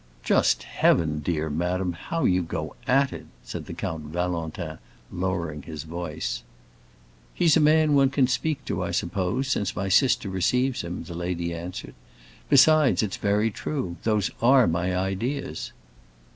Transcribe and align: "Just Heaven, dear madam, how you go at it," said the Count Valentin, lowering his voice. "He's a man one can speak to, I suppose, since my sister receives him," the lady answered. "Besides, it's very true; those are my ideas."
"Just 0.23 0.63
Heaven, 0.63 1.19
dear 1.19 1.47
madam, 1.51 1.93
how 1.93 2.23
you 2.25 2.41
go 2.41 2.75
at 2.87 3.13
it," 3.13 3.27
said 3.43 3.67
the 3.67 3.73
Count 3.75 4.05
Valentin, 4.05 4.79
lowering 5.11 5.61
his 5.61 5.83
voice. 5.83 6.41
"He's 7.35 7.55
a 7.55 7.59
man 7.59 7.93
one 7.93 8.09
can 8.09 8.25
speak 8.25 8.65
to, 8.65 8.83
I 8.83 8.89
suppose, 8.89 9.47
since 9.47 9.75
my 9.75 9.89
sister 9.89 10.27
receives 10.27 10.81
him," 10.81 11.03
the 11.03 11.13
lady 11.13 11.53
answered. 11.53 11.93
"Besides, 12.49 13.03
it's 13.03 13.17
very 13.17 13.51
true; 13.51 13.97
those 14.01 14.31
are 14.41 14.65
my 14.65 14.97
ideas." 14.97 15.71